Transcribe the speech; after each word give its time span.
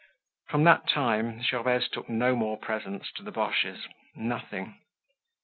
From 0.49 0.63
that 0.63 0.89
time 0.89 1.43
Gervaise 1.43 1.87
took 1.87 2.09
no 2.09 2.35
more 2.35 2.57
presents 2.57 3.11
to 3.17 3.23
the 3.23 3.31
Boches—nothing. 3.31 4.79